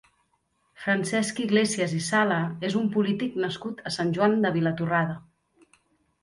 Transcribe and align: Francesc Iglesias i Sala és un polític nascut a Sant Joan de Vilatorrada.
Francesc 0.85 1.41
Iglesias 1.43 1.93
i 1.97 2.01
Sala 2.05 2.37
és 2.71 2.77
un 2.79 2.87
polític 2.97 3.37
nascut 3.45 3.85
a 3.91 3.95
Sant 3.99 4.15
Joan 4.17 4.35
de 4.47 4.53
Vilatorrada. 4.57 5.21